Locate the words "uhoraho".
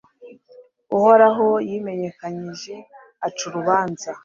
0.97-1.47